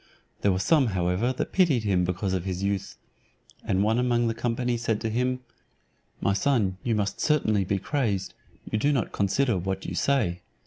[0.41, 2.97] There were some, however, that pitied him because of his youth;
[3.63, 5.41] and one among the company said to him,
[6.19, 8.33] "My son, you must certainly be crazed,
[8.71, 10.41] you do not consider what you say.